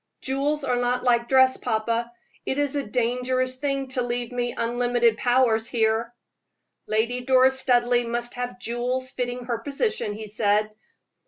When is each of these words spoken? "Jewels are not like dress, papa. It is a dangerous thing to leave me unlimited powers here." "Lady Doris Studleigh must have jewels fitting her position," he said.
"Jewels 0.19 0.63
are 0.63 0.77
not 0.77 1.03
like 1.03 1.29
dress, 1.29 1.57
papa. 1.57 2.11
It 2.43 2.57
is 2.57 2.75
a 2.75 2.83
dangerous 2.87 3.57
thing 3.57 3.89
to 3.89 4.01
leave 4.01 4.31
me 4.31 4.51
unlimited 4.57 5.15
powers 5.19 5.67
here." 5.67 6.11
"Lady 6.87 7.21
Doris 7.21 7.59
Studleigh 7.59 8.07
must 8.09 8.33
have 8.33 8.57
jewels 8.57 9.11
fitting 9.11 9.45
her 9.45 9.59
position," 9.59 10.13
he 10.15 10.25
said. 10.25 10.71